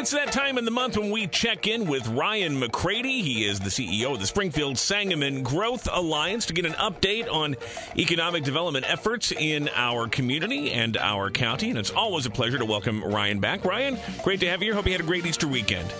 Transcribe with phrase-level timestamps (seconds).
[0.00, 3.20] it's that time in the month when we check in with Ryan McCrady.
[3.20, 7.54] He is the CEO of the Springfield Sangamon Growth Alliance to get an update on
[7.98, 11.68] economic development efforts in our community and our county.
[11.68, 13.66] And it's always a pleasure to welcome Ryan back.
[13.66, 14.74] Ryan, great to have you here.
[14.74, 15.92] Hope you had a great Easter weekend.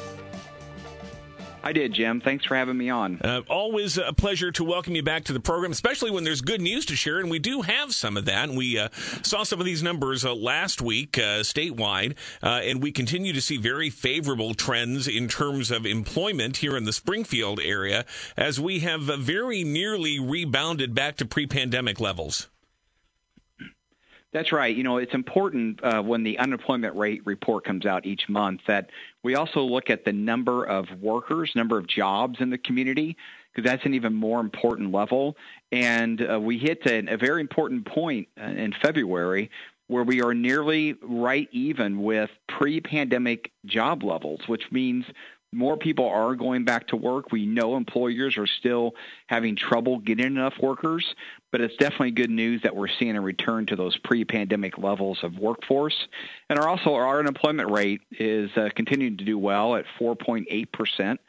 [1.63, 2.21] I did, Jim.
[2.21, 3.21] Thanks for having me on.
[3.23, 6.61] Uh, always a pleasure to welcome you back to the program, especially when there's good
[6.61, 8.49] news to share, and we do have some of that.
[8.49, 8.89] And we uh,
[9.23, 13.41] saw some of these numbers uh, last week uh, statewide, uh, and we continue to
[13.41, 18.05] see very favorable trends in terms of employment here in the Springfield area
[18.37, 22.49] as we have very nearly rebounded back to pre-pandemic levels.
[24.33, 24.75] That's right.
[24.75, 28.91] You know, it's important uh, when the unemployment rate report comes out each month that
[29.23, 33.17] we also look at the number of workers, number of jobs in the community,
[33.53, 35.37] because that's an even more important level.
[35.73, 39.51] And uh, we hit a, very important point uh, in February
[39.89, 45.05] where we are nearly right even with pre pandemic job levels, which means
[45.53, 47.33] more people are going back to work.
[47.33, 48.95] We know employers are still
[49.27, 51.15] having trouble getting enough workers,
[51.53, 55.39] but it's definitely good news that we're seeing a return to those pre-pandemic levels of
[55.39, 55.97] workforce.
[56.49, 61.21] And our, also our unemployment rate is uh, continuing to do well at 4.8 percent,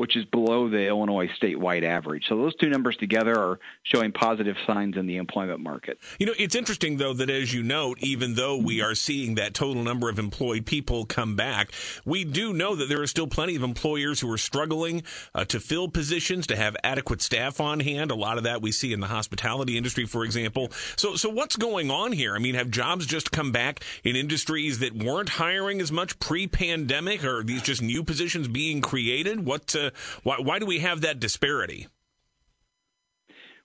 [0.00, 2.24] which is below the Illinois statewide average.
[2.26, 5.98] So those two numbers together are showing positive signs in the employment market.
[6.18, 9.52] You know, it's interesting though that as you note, even though we are seeing that
[9.52, 11.70] total number of employed people come back,
[12.06, 15.02] we do know that there are still plenty of employers who are struggling
[15.34, 18.10] uh, to fill positions, to have adequate staff on hand.
[18.10, 20.70] A lot of that we see in the hospitality industry, for example.
[20.96, 22.34] So, so what's going on here?
[22.34, 27.24] I mean, have jobs just come back in industries that weren't hiring as much pre-pandemic,
[27.24, 29.44] or these just new positions being created?
[29.44, 29.74] What?
[29.74, 29.90] Uh,
[30.22, 31.88] why, why do we have that disparity?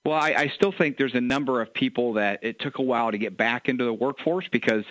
[0.05, 3.09] Well, I, I still think there's a number of people that it took a while
[3.09, 4.83] to get back into the workforce because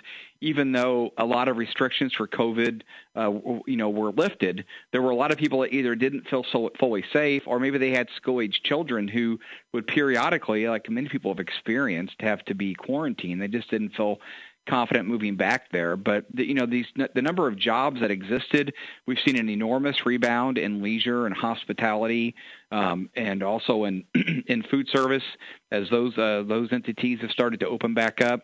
[0.45, 2.83] even though a lot of restrictions for COVID,
[3.15, 3.31] uh,
[3.65, 6.69] you know, were lifted, there were a lot of people that either didn't feel so
[6.79, 9.39] fully safe, or maybe they had school-age children who
[9.73, 13.41] would periodically, like many people have experienced, have to be quarantined.
[13.41, 14.19] They just didn't feel
[14.67, 15.97] confident moving back there.
[15.97, 18.73] But the, you know, these the number of jobs that existed,
[19.07, 22.35] we've seen an enormous rebound in leisure and hospitality,
[22.71, 24.03] um, and also in
[24.47, 25.23] in food service
[25.71, 28.43] as those uh, those entities have started to open back up.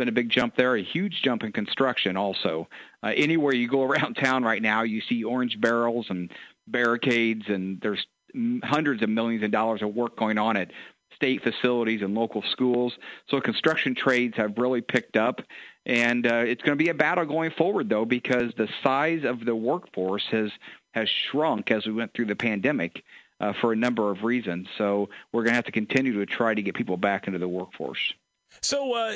[0.00, 2.70] Been a big jump there, a huge jump in construction also.
[3.02, 6.32] Uh, anywhere you go around town right now, you see orange barrels and
[6.66, 8.06] barricades, and there's
[8.64, 10.70] hundreds of millions of dollars of work going on at
[11.14, 12.96] state facilities and local schools.
[13.28, 15.42] So construction trades have really picked up.
[15.84, 19.44] And uh, it's going to be a battle going forward, though, because the size of
[19.44, 20.50] the workforce has
[20.94, 23.04] has shrunk as we went through the pandemic
[23.38, 24.66] uh, for a number of reasons.
[24.78, 27.48] So we're going to have to continue to try to get people back into the
[27.48, 28.14] workforce.
[28.60, 29.14] So, uh,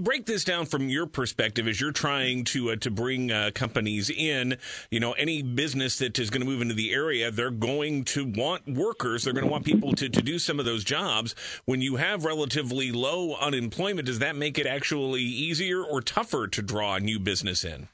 [0.00, 4.10] break this down from your perspective as you're trying to uh, to bring uh, companies
[4.10, 4.58] in.
[4.90, 8.26] You know, any business that is going to move into the area, they're going to
[8.26, 9.24] want workers.
[9.24, 11.34] They're going to want people to, to do some of those jobs.
[11.64, 16.62] When you have relatively low unemployment, does that make it actually easier or tougher to
[16.62, 17.88] draw new business in?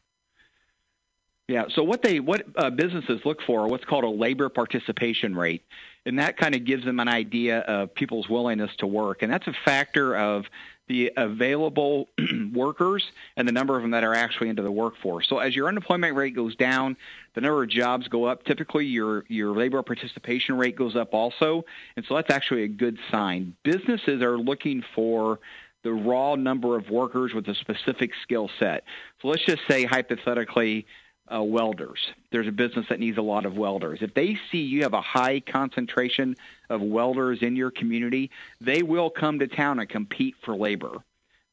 [1.52, 1.64] Yeah.
[1.74, 5.62] So what they what uh, businesses look for what's called a labor participation rate,
[6.06, 9.46] and that kind of gives them an idea of people's willingness to work, and that's
[9.46, 10.46] a factor of
[10.88, 12.08] the available
[12.54, 13.04] workers
[13.36, 15.28] and the number of them that are actually into the workforce.
[15.28, 16.96] So as your unemployment rate goes down,
[17.34, 18.44] the number of jobs go up.
[18.44, 22.98] Typically, your your labor participation rate goes up also, and so that's actually a good
[23.10, 23.54] sign.
[23.62, 25.38] Businesses are looking for
[25.82, 28.84] the raw number of workers with a specific skill set.
[29.20, 30.86] So let's just say hypothetically
[31.33, 31.99] uh, welders.
[32.31, 33.99] There's a business that needs a lot of welders.
[34.03, 36.37] If they see you have a high concentration
[36.69, 41.03] of welders in your community, they will come to town and compete for labor,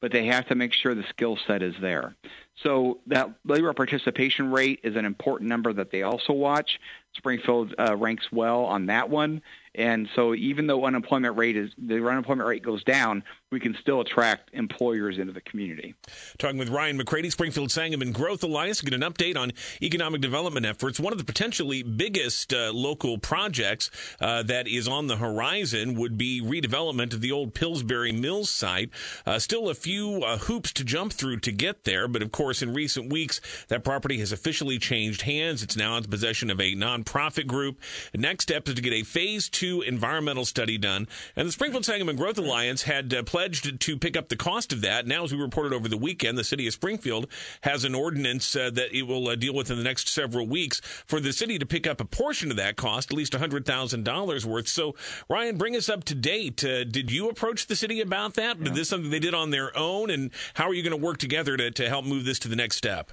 [0.02, 2.16] but they have to make sure the skill set is there.
[2.64, 6.80] So that labor participation rate is an important number that they also watch.
[7.16, 9.42] Springfield uh, ranks well on that one.
[9.76, 14.02] And so even though unemployment rate is the unemployment rate goes down, we can still
[14.02, 15.96] attract employers into the community.
[16.38, 21.00] Talking with Ryan McCrady, Springfield Sangamon Growth Alliance, get an update on economic development efforts.
[21.00, 26.18] One of the potentially biggest uh, local projects uh, that is on the horizon would
[26.18, 28.90] be redevelopment of the old Pillsbury Mills site.
[29.26, 32.49] Uh, still a few uh, hoops to jump through to get there, but of course,
[32.62, 35.64] in recent weeks, that property has officially changed hands.
[35.64, 37.80] It's now in possession of a nonprofit group.
[38.12, 41.08] The next step is to get a phase two environmental study done.
[41.36, 44.82] And the Springfield Sangamon Growth Alliance had uh, pledged to pick up the cost of
[44.82, 45.08] that.
[45.08, 47.28] Now, as we reported over the weekend, the city of Springfield
[47.62, 50.82] has an ordinance uh, that it will uh, deal with in the next several weeks
[51.06, 54.68] for the city to pick up a portion of that cost, at least $100,000 worth.
[54.68, 54.96] So,
[55.30, 56.64] Ryan, bring us up to date.
[56.64, 58.58] Uh, did you approach the city about that?
[58.60, 58.70] Yeah.
[58.70, 60.10] Is this something they did on their own?
[60.10, 62.56] And how are you going to work together to, to help move this to the
[62.56, 63.12] next step?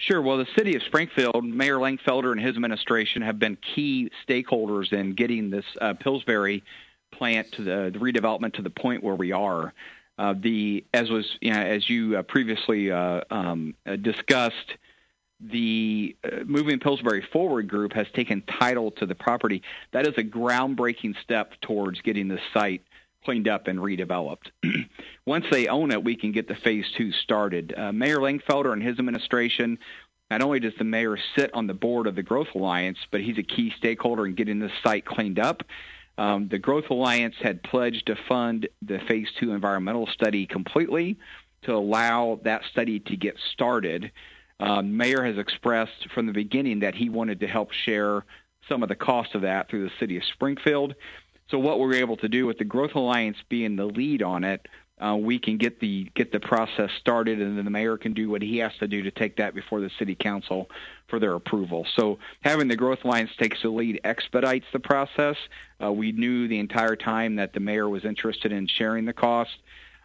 [0.00, 0.22] Sure.
[0.22, 5.12] Well, the city of Springfield, Mayor Langfelder and his administration have been key stakeholders in
[5.14, 6.64] getting this uh, Pillsbury
[7.12, 9.74] plant to the, the, redevelopment to the point where we are.
[10.16, 14.74] Uh, the as was you know, as you uh, previously uh, um, uh, discussed,
[15.38, 19.62] the uh, Moving Pillsbury Forward group has taken title to the property.
[19.92, 22.82] That is a groundbreaking step towards getting the site
[23.24, 24.50] cleaned up and redeveloped.
[25.26, 27.74] Once they own it, we can get the phase two started.
[27.76, 29.78] Uh, mayor Langfelder and his administration,
[30.30, 33.38] not only does the mayor sit on the board of the Growth Alliance, but he's
[33.38, 35.62] a key stakeholder in getting this site cleaned up.
[36.18, 41.18] Um, the Growth Alliance had pledged to fund the phase two environmental study completely
[41.62, 44.12] to allow that study to get started.
[44.60, 48.24] Um, mayor has expressed from the beginning that he wanted to help share
[48.68, 50.94] some of the cost of that through the city of Springfield.
[51.50, 54.66] So what we're able to do with the Growth Alliance being the lead on it,
[55.00, 58.28] uh, we can get the get the process started, and then the mayor can do
[58.28, 60.68] what he has to do to take that before the city council
[61.08, 61.86] for their approval.
[61.96, 65.36] So having the Growth Alliance takes the lead expedites the process.
[65.82, 69.56] Uh, we knew the entire time that the mayor was interested in sharing the cost.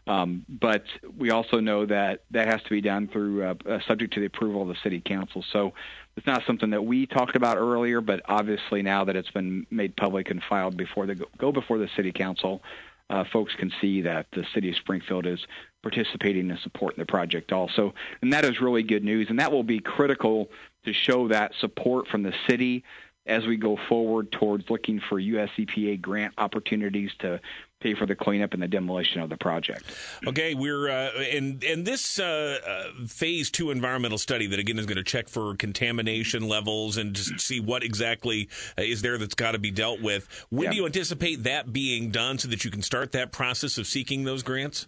[0.08, 0.84] Um, but
[1.18, 4.28] we also know that that has to be done through uh, uh, subject to the
[4.28, 5.44] approval of the city council.
[5.52, 5.74] So
[6.18, 9.96] it's not something that we talked about earlier, but obviously now that it's been made
[9.96, 12.62] public and filed before the go before the city council,
[13.10, 15.40] uh, folks can see that the city of Springfield is
[15.84, 19.64] participating and supporting the project also, and that is really good news, and that will
[19.64, 20.50] be critical
[20.86, 22.84] to show that support from the city
[23.28, 27.40] as we go forward towards looking for US EPA grant opportunities to
[27.82, 29.84] pay for the cleanup and the demolition of the project.
[30.26, 34.86] Okay, we're uh, and and this uh, uh, phase two environmental study that again is
[34.86, 39.52] going to check for contamination levels and just see what exactly is there that's got
[39.52, 40.28] to be dealt with.
[40.50, 40.70] When yeah.
[40.72, 44.24] do you anticipate that being done so that you can start that process of seeking
[44.24, 44.88] those grants?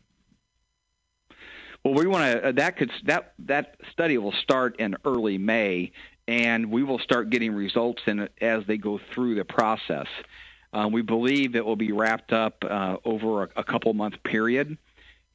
[1.83, 5.91] Well, we want to uh, that could that that study will start in early May,
[6.27, 10.07] and we will start getting results in as they go through the process.
[10.73, 14.77] Uh, we believe it will be wrapped up uh, over a, a, couple month period.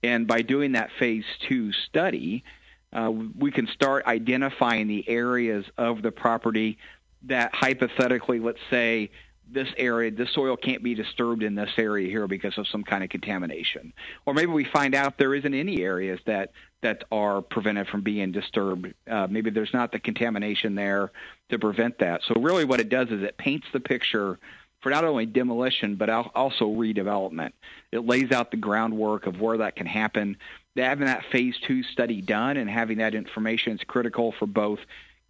[0.03, 2.45] And by doing that phase two study,
[2.93, 6.79] uh, we can start identifying the areas of the property
[7.25, 9.11] that hypothetically, let's say,
[9.51, 13.05] this area, this soil can't be disturbed in this area here because of some kind
[13.05, 13.93] of contamination.
[14.25, 16.53] Or maybe we find out there isn't any areas that
[16.83, 18.93] that are prevented from being disturbed.
[19.09, 21.13] Uh, maybe there's not the contamination there
[21.49, 22.23] to prevent that.
[22.27, 24.39] So really, what it does is it paints the picture
[24.83, 27.53] for not only demolition but also redevelopment.
[27.91, 30.37] It lays out the groundwork of where that can happen.
[30.77, 34.81] Having that phase two study done and having that information is critical for both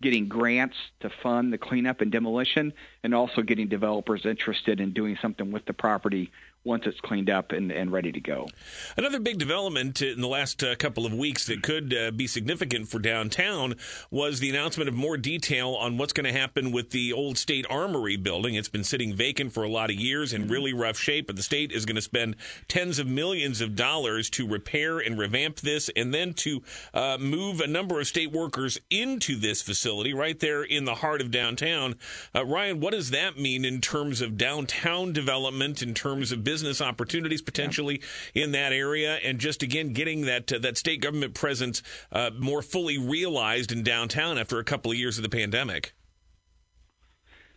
[0.00, 2.72] getting grants to fund the cleanup and demolition
[3.04, 6.30] and also getting developers interested in doing something with the property
[6.64, 8.46] once it's cleaned up and, and ready to go.
[8.96, 12.88] Another big development in the last uh, couple of weeks that could uh, be significant
[12.88, 13.74] for downtown
[14.10, 17.66] was the announcement of more detail on what's going to happen with the old state
[17.68, 18.54] armory building.
[18.54, 21.42] It's been sitting vacant for a lot of years in really rough shape, but the
[21.42, 22.36] state is going to spend
[22.68, 26.62] tens of millions of dollars to repair and revamp this and then to
[26.94, 31.20] uh, move a number of state workers into this facility right there in the heart
[31.20, 31.96] of downtown.
[32.32, 36.51] Uh, Ryan, what does that mean in terms of downtown development, in terms of business
[36.80, 38.02] opportunities potentially
[38.34, 38.44] yeah.
[38.44, 42.62] in that area, and just again getting that uh, that state government presence uh, more
[42.62, 45.94] fully realized in downtown after a couple of years of the pandemic.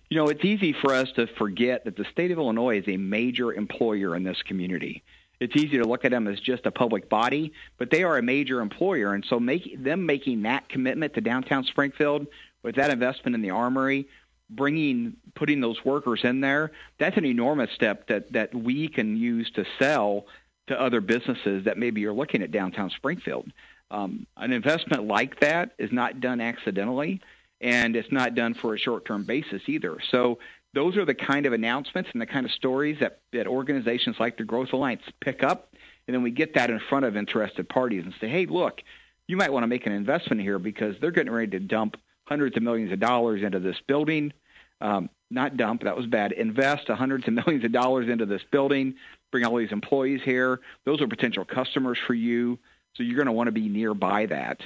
[0.09, 2.97] You know, it's easy for us to forget that the state of Illinois is a
[2.97, 5.03] major employer in this community.
[5.39, 8.23] It's easy to look at them as just a public body, but they are a
[8.23, 12.27] major employer, and so make, them making that commitment to downtown Springfield
[12.63, 14.07] with that investment in the armory
[14.49, 19.49] bringing putting those workers in there that's an enormous step that that we can use
[19.49, 20.25] to sell
[20.67, 23.51] to other businesses that maybe are looking at downtown Springfield.
[23.91, 27.21] Um, an investment like that is not done accidentally,
[27.61, 29.97] and it's not done for a short-term basis either.
[30.09, 30.39] So
[30.73, 34.37] those are the kind of announcements and the kind of stories that, that organizations like
[34.37, 35.73] the Growth Alliance pick up,
[36.07, 38.81] and then we get that in front of interested parties and say, hey, look,
[39.27, 42.57] you might want to make an investment here because they're getting ready to dump hundreds
[42.57, 44.33] of millions of dollars into this building.
[44.81, 46.31] Um, not dump, that was bad.
[46.31, 48.95] Invest hundreds of millions of dollars into this building,
[49.31, 50.59] bring all these employees here.
[50.85, 52.59] Those are potential customers for you.
[52.95, 54.61] So you're going to want to be nearby that.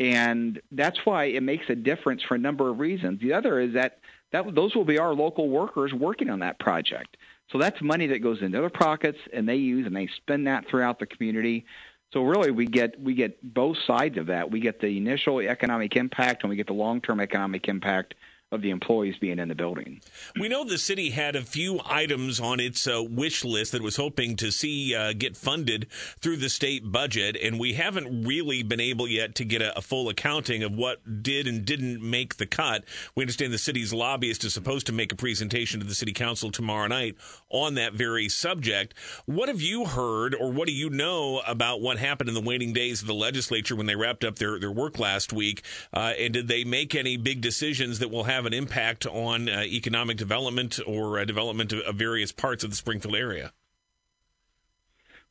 [0.00, 3.20] And that's why it makes a difference for a number of reasons.
[3.20, 4.00] The other is that,
[4.32, 7.16] that those will be our local workers working on that project.
[7.50, 10.66] So that's money that goes into their pockets and they use and they spend that
[10.68, 11.66] throughout the community.
[12.14, 14.48] So really, we get we get both sides of that.
[14.48, 18.14] We get the initial economic impact, and we get the long-term economic impact
[18.54, 20.00] of the employees being in the building.
[20.38, 23.96] We know the city had a few items on its uh, wish list that was
[23.96, 25.88] hoping to see uh, get funded
[26.20, 29.82] through the state budget, and we haven't really been able yet to get a, a,
[29.82, 32.84] full accounting of what did and didn't make the cut.
[33.14, 36.50] We understand the city's lobbyist is supposed to make a presentation to the city council
[36.50, 37.16] tomorrow night
[37.50, 38.94] on that very subject.
[39.26, 42.72] What have you heard, or what do you know about what happened in the waning
[42.72, 45.62] days of the legislature when they wrapped up their, their work last week?
[45.92, 49.62] Uh, and did they make any big decisions that will have an impact on uh,
[49.62, 53.52] economic development or uh, development of, of, various parts of the Springfield area?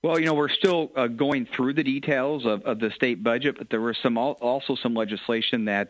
[0.01, 3.57] Well, you know, we're still uh, going through the details of, of, the state budget,
[3.57, 5.89] but there was some also some legislation that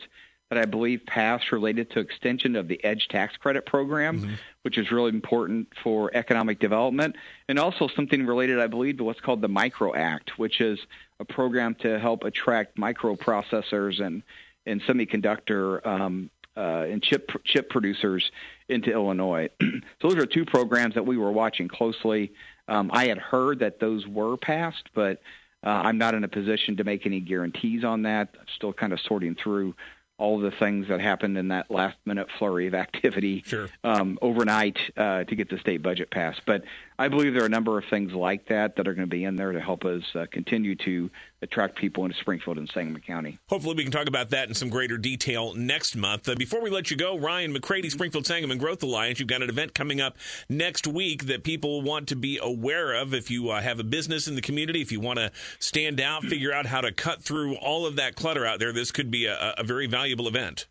[0.49, 4.33] that I believe passed related to extension of the Edge tax credit program, mm-hmm.
[4.61, 7.15] which is really important for economic development,
[7.49, 10.79] and also something related, I believe, to what's called the Micro Act, which is
[11.19, 14.21] a program to help attract microprocessors and
[14.65, 18.31] and semiconductor um, uh, and chip chip producers
[18.69, 19.49] into Illinois.
[19.61, 22.33] so those are two programs that we were watching closely.
[22.67, 25.21] Um, I had heard that those were passed, but
[25.65, 28.29] uh, I'm not in a position to make any guarantees on that.
[28.39, 29.75] I'm still kind of sorting through
[30.17, 33.67] all the things that happened in that last minute flurry of activity sure.
[33.83, 36.41] um, overnight uh, to get the state budget passed.
[36.45, 36.63] But
[36.97, 39.23] I believe there are a number of things like that that are going to be
[39.23, 41.09] in there to help us uh, continue to
[41.41, 43.39] attract people into Springfield and Sangamon County.
[43.49, 46.29] Hopefully, we can talk about that in some greater detail next month.
[46.29, 49.49] Uh, before we let you go, Ryan McCrady, Springfield Sangamon Growth Alliance, you've got an
[49.49, 50.17] event coming up
[50.49, 53.13] next week that people want to be aware of.
[53.13, 56.23] If you uh, have a business in the community, if you want to stand out,
[56.23, 59.25] figure out how to cut through all of that clutter out there, this could be
[59.25, 60.67] a, a very valuable event.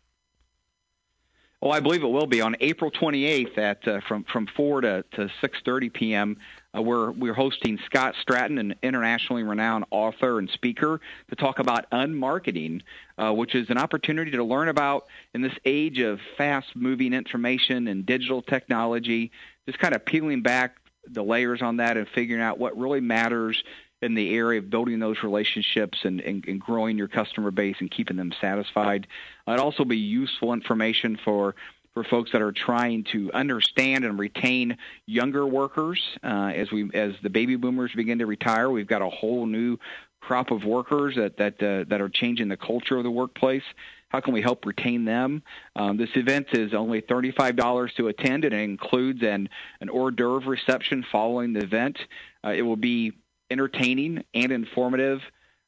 [1.65, 5.05] Oh, I believe it will be on April 28th at uh, from from 4 to,
[5.13, 6.37] to 6:30 p.m.
[6.75, 11.89] Uh, we're we're hosting Scott Stratten, an internationally renowned author and speaker, to talk about
[11.91, 12.81] unmarketing,
[13.17, 18.05] uh, which is an opportunity to learn about in this age of fast-moving information and
[18.05, 19.31] digital technology.
[19.65, 20.75] Just kind of peeling back
[21.09, 23.63] the layers on that and figuring out what really matters
[24.03, 27.89] in the area of building those relationships and, and, and growing your customer base and
[27.89, 29.07] keeping them satisfied.
[29.47, 31.55] It'd also be useful information for
[31.93, 37.13] for folks that are trying to understand and retain younger workers uh, as we as
[37.21, 38.69] the baby boomers begin to retire.
[38.69, 39.77] We've got a whole new
[40.19, 43.63] crop of workers that that uh, that are changing the culture of the workplace.
[44.09, 45.41] How can we help retain them?
[45.75, 49.49] Um, this event is only thirty-five dollars to attend, and it includes an
[49.81, 51.97] an hors d'oeuvre reception following the event.
[52.43, 53.13] Uh, it will be
[53.53, 55.21] entertaining and informative.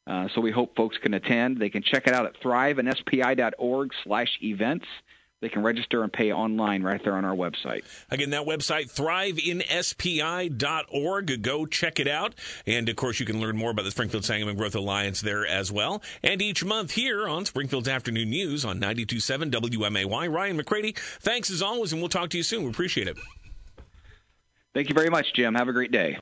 [0.07, 1.57] Uh, so we hope folks can attend.
[1.57, 4.85] They can check it out at thriveinspi.org slash events.
[5.41, 7.83] They can register and pay online right there on our website.
[8.09, 11.43] Again, that website, thriveinspi.org.
[11.43, 12.35] Go check it out.
[12.65, 15.71] And of course, you can learn more about the Springfield Sangamon Growth Alliance there as
[15.71, 16.01] well.
[16.23, 20.31] And each month here on Springfield's Afternoon News on 92.7 WMAY.
[20.31, 22.63] Ryan McCrady, thanks as always, and we'll talk to you soon.
[22.63, 23.17] We appreciate it.
[24.73, 25.55] Thank you very much, Jim.
[25.55, 26.17] Have a great day.